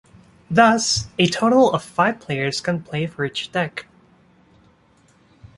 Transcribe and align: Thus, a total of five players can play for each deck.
Thus, 0.49 1.09
a 1.19 1.27
total 1.27 1.71
of 1.71 1.83
five 1.83 2.19
players 2.19 2.59
can 2.59 2.81
play 2.81 3.05
for 3.05 3.23
each 3.23 3.51
deck. 3.51 3.85